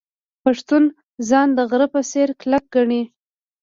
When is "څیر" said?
2.11-2.29